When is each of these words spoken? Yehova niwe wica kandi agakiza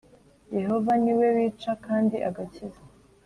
Yehova 0.57 0.91
niwe 1.03 1.27
wica 1.35 1.71
kandi 1.85 2.15
agakiza 2.29 2.81